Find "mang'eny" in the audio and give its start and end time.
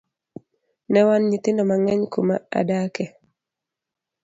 1.69-2.03